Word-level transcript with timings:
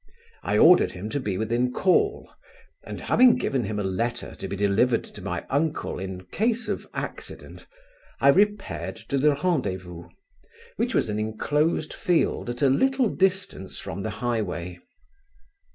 I 0.41 0.57
ordered 0.57 0.93
him 0.93 1.11
to 1.11 1.19
be 1.19 1.37
within 1.37 1.71
call, 1.71 2.27
and, 2.83 3.01
having 3.01 3.35
given 3.35 3.65
him 3.65 3.77
a 3.77 3.83
letter 3.83 4.33
to 4.33 4.47
be 4.47 4.55
delivered 4.55 5.03
to 5.03 5.21
my 5.21 5.45
uncle 5.47 5.99
in 5.99 6.21
case 6.25 6.67
of 6.67 6.87
accident, 6.95 7.67
I 8.19 8.29
repaired 8.29 8.95
to 9.09 9.19
the 9.19 9.35
rendezvous, 9.35 10.09
which 10.77 10.95
was 10.95 11.07
an 11.09 11.19
inclosed 11.19 11.93
field 11.93 12.49
at 12.49 12.63
a 12.63 12.67
little 12.69 13.09
distance 13.09 13.77
from 13.77 14.01
the 14.01 14.09
highway. 14.25 14.79